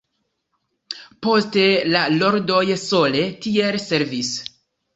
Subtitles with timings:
[1.25, 1.65] Poste,
[1.97, 4.35] la Lordoj sole tiel servis.